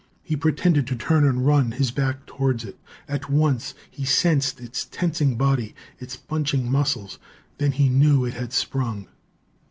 [0.23, 2.79] He pretended to turn and run, his back towards it.
[3.07, 7.19] At once he sensed its tensing body, its bunching muscles
[7.59, 9.07] then knew that it had sprung.